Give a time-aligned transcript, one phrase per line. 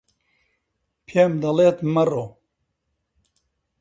[1.07, 2.25] پێم دەڵێیت مەڕۆ؟